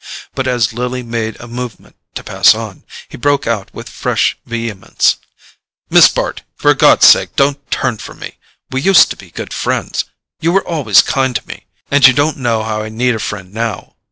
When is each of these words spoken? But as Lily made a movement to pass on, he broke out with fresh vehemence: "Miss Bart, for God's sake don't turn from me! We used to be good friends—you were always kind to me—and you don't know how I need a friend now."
But 0.33 0.47
as 0.47 0.73
Lily 0.73 1.03
made 1.03 1.39
a 1.39 1.47
movement 1.47 1.95
to 2.15 2.23
pass 2.23 2.55
on, 2.55 2.83
he 3.07 3.17
broke 3.17 3.45
out 3.45 3.71
with 3.71 3.87
fresh 3.87 4.35
vehemence: 4.47 5.17
"Miss 5.91 6.07
Bart, 6.09 6.41
for 6.55 6.73
God's 6.73 7.05
sake 7.07 7.35
don't 7.35 7.69
turn 7.69 7.99
from 7.99 8.17
me! 8.17 8.39
We 8.71 8.81
used 8.81 9.11
to 9.11 9.15
be 9.15 9.29
good 9.29 9.53
friends—you 9.53 10.51
were 10.51 10.67
always 10.67 11.03
kind 11.03 11.35
to 11.35 11.47
me—and 11.47 12.07
you 12.07 12.13
don't 12.13 12.37
know 12.37 12.63
how 12.63 12.81
I 12.81 12.89
need 12.89 13.13
a 13.13 13.19
friend 13.19 13.53
now." 13.53 13.95